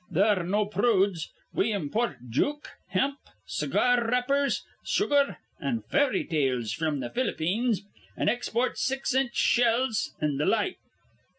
They're 0.09 0.41
no 0.43 0.65
prudes. 0.65 1.31
We 1.53 1.71
import 1.71 2.17
juke, 2.27 2.69
hemp, 2.87 3.19
cigar 3.45 4.03
wrappers, 4.07 4.63
sugar, 4.83 5.37
an' 5.59 5.83
fairy 5.91 6.23
tales 6.25 6.71
fr'm 6.73 7.01
th' 7.01 7.13
Ph'lippeens, 7.13 7.81
an' 8.17 8.27
export 8.27 8.79
six 8.79 9.13
inch 9.13 9.35
shells 9.35 10.15
an' 10.19 10.39
th' 10.39 10.47
like. 10.47 10.79